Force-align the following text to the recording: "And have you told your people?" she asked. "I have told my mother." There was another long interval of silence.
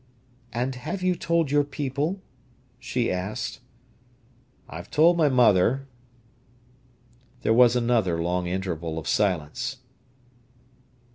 "And 0.51 0.73
have 0.77 1.03
you 1.03 1.13
told 1.13 1.51
your 1.51 1.63
people?" 1.63 2.23
she 2.79 3.11
asked. 3.11 3.59
"I 4.67 4.77
have 4.77 4.89
told 4.89 5.15
my 5.15 5.29
mother." 5.29 5.85
There 7.43 7.53
was 7.53 7.75
another 7.75 8.19
long 8.19 8.47
interval 8.47 8.97
of 8.97 9.07
silence. 9.07 9.77